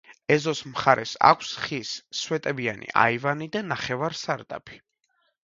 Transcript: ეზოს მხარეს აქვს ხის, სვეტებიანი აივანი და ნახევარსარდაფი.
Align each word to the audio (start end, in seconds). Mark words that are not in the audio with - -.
ეზოს 0.35 0.61
მხარეს 0.69 1.11
აქვს 1.31 1.51
ხის, 1.65 1.91
სვეტებიანი 2.21 2.91
აივანი 3.03 3.51
და 3.59 3.63
ნახევარსარდაფი. 3.75 4.83